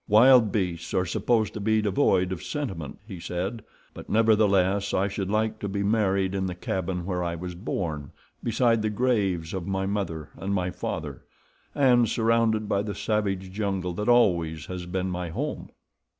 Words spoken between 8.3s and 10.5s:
beside the graves of my mother